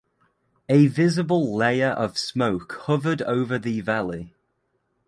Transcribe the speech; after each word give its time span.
A 0.67 0.87
visible 0.87 1.55
layer 1.55 1.89
of 1.89 2.17
smoke 2.17 2.73
hovered 2.85 3.21
over 3.21 3.59
the 3.59 3.81
valley. 3.81 4.33